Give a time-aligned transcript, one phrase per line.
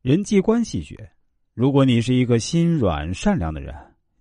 [0.00, 1.10] 人际关系学，
[1.54, 3.74] 如果你是一个心软善良的人，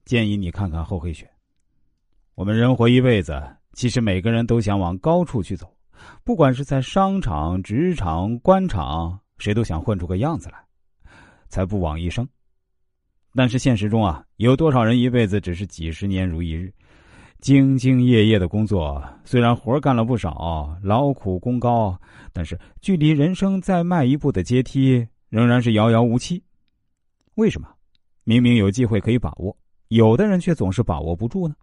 [0.06, 1.30] 建议你看看厚黑学。
[2.34, 3.40] 我们人活一辈子，
[3.74, 5.72] 其实每个人都想往高处去走，
[6.24, 10.58] 不管是在商场、职场、官场，谁都想混出个样子来，
[11.48, 12.28] 才不枉一生。
[13.36, 16.74] 但是现实中啊，有多少人一辈子只是几十年如一日？
[17.40, 21.96] 兢兢业业的工作，虽然活干了不少，劳苦功高，
[22.34, 26.44] 但是距离人生再迈一步的阶梯仍然是遥遥无期。
[27.36, 27.68] 为什么？
[28.24, 29.56] 明明有机会可以把握，
[29.88, 31.56] 有的人却总是把握不住呢？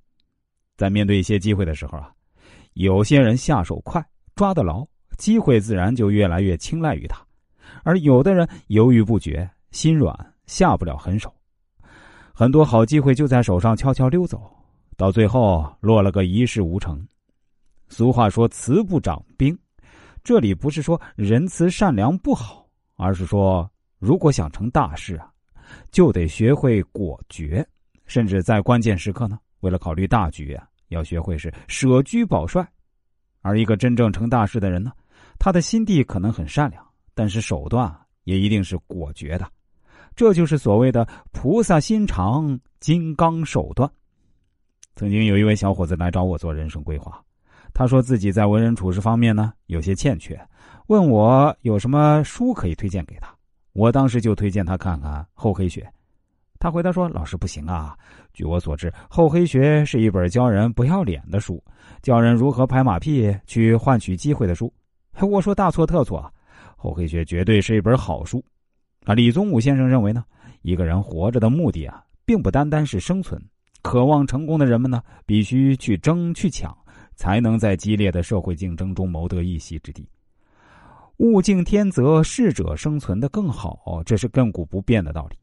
[0.77, 2.11] 在面对一些机会的时候啊，
[2.73, 4.87] 有些人下手快，抓得牢，
[5.19, 7.19] 机会自然就越来越青睐于他；
[7.83, 11.33] 而有的人犹豫不决，心软，下不了狠手，
[12.33, 14.51] 很多好机会就在手上悄悄溜走。
[14.97, 17.05] 到最后落了个一事无成。
[17.89, 19.57] 俗话说“慈不长兵”，
[20.23, 22.64] 这里不是说仁慈善良不好，
[23.05, 25.31] 而是说如果想成大事啊，
[25.91, 27.67] 就得学会果决，
[28.07, 32.67] 甚至在关键时刻呢，为了考虑大局啊，要学会是舍车保帅。
[33.43, 34.91] 而一个真正成大事的人呢，
[35.39, 36.83] 他的心地可能很善良，
[37.15, 37.95] 但是手段
[38.25, 39.47] 也一定是果决的。
[40.17, 43.91] 这就是所谓的“菩萨心肠，金刚手段”。
[44.97, 47.23] 曾经有一位小伙子来找我做人生规划，
[47.75, 50.41] 他说自己在为人处事方面呢有些欠缺，
[50.89, 53.35] 问我有什么书可以推荐给他。
[53.73, 55.81] 我当时就推荐他看看《厚黑学》，
[56.61, 57.97] 他回答说：“老师不行啊，
[58.35, 61.63] 据我所知，《厚黑学》是一本教人不要脸的书，
[62.03, 64.73] 教人如何拍马屁去换取机会的书。”
[65.21, 66.21] 我说大错特错，
[66.77, 68.45] 《厚黑学》绝对是一本好书。
[69.05, 70.23] 啊，李宗武先生认为呢，
[70.61, 73.43] 一个人活着的目的啊，并不单单是生存。
[73.83, 76.77] 渴望成功的人们呢，必须去争去抢，
[77.17, 80.09] 才能在激烈的社会竞争中谋得一席之地。
[81.19, 85.37] 物竞天择，适者生存的更好，这是亘古不变的道理。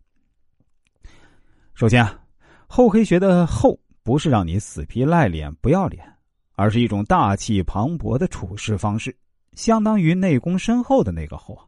[1.73, 2.19] 首先啊，
[2.67, 6.05] 厚黑学的厚不是让你死皮赖脸不要脸，
[6.53, 9.15] 而是一种大气磅礴的处事方式，
[9.53, 11.55] 相当于内功深厚的那个厚。
[11.55, 11.65] 啊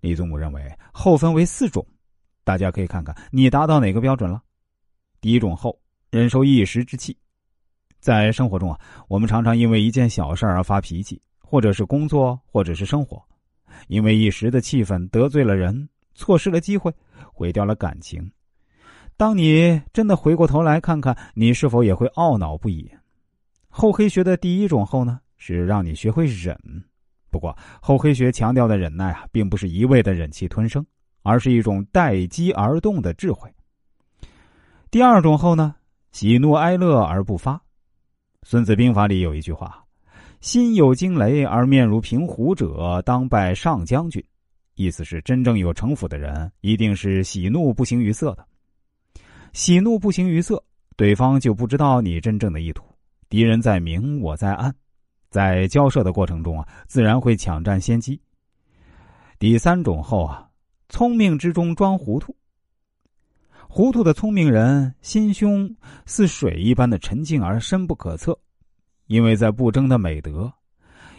[0.00, 1.86] 李宗武认为厚分为四种，
[2.42, 4.42] 大家可以看看你达到哪个标准了。
[5.20, 5.78] 第一种厚。
[6.10, 7.16] 忍受一时之气，
[8.00, 13.20] 在生活中啊，我们常常因为一件小事而发脾气，或者是工作，或者是生活，
[13.88, 16.94] 因为一时的气愤得罪了人，错失了机会，
[17.32, 18.30] 毁掉了感情。
[19.16, 22.88] 当你真的回过头来看看，你是否也会懊恼不已？
[23.68, 26.56] 厚黑学的第一种厚呢，是让你学会忍。
[27.32, 30.86] 不过，厚黑学强调的忍耐啊，并不是一味的忍气吞声，
[31.24, 33.52] 而是一种待机而动的智慧。
[34.88, 35.74] 第二种厚呢？
[36.12, 37.54] 喜怒哀乐而不发，
[38.44, 39.84] 《孙子兵法》里有一句话
[40.40, 44.24] ：“心有惊雷而面如平湖者，当拜上将军。”
[44.74, 48.46] 意思是，真正有城府的人，一定是喜怒不形于色的。
[49.52, 50.62] 喜怒不形于色，
[50.96, 52.82] 对方就不知道你真正的意图。
[53.28, 54.74] 敌人在明，我在暗，
[55.28, 58.18] 在交涉的过程中啊，自然会抢占先机。
[59.38, 60.48] 第三种后啊，
[60.88, 62.34] 聪明之中装糊涂。
[63.68, 65.76] 糊涂的聪明人心胸
[66.06, 68.36] 似水一般的沉静而深不可测，
[69.10, 70.48] 因为在不争的美德，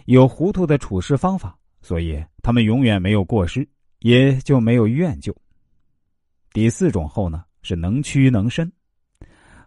[0.06, 3.68] 有糊涂的处事方法，所以他们永远没有过失，
[4.00, 5.36] 也就没有怨疚。
[6.54, 8.72] 第四种厚呢，是能屈能伸。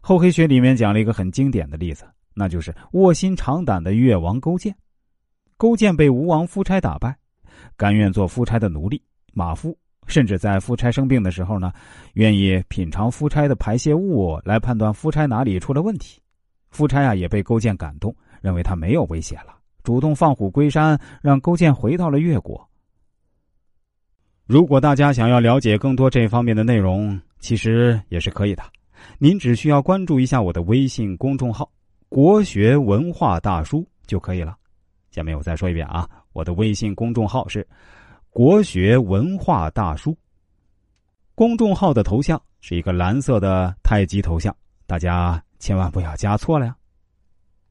[0.01, 4.75] 厚黑学里面讲了一个很经典的例子，那就是卧薪尝胆的越王勾践。
[5.59, 7.15] 勾践被吴王夫差打败，
[7.77, 9.03] 甘愿做夫差的奴隶
[9.35, 9.79] 马夫。
[10.07, 11.71] 甚至在夫差生病的时候呢，
[12.15, 16.23] 愿意品尝夫差的排泄物来判断夫差哪里出了问题。
[16.75, 22.69] 夫差啊也被勾践感动，认为他没有危险了，主动放虎归山，让勾践回到了越国。
[24.45, 28.63] 如果大家想要了解更多这方面的内容，其实也是可以的。
[29.19, 31.71] 您只需要关注一下我的微信公众号
[32.11, 34.57] “国学文化大叔”就可以了。
[35.11, 37.67] 下面我再说一遍啊，我的微信公众号是。
[38.31, 40.13] 国学文化大叔，
[41.37, 44.53] 公众号的头像是一个蓝色的太极头像，
[44.89, 46.77] 大家千万不要加错了呀。